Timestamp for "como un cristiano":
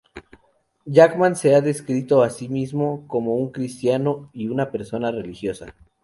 3.07-4.31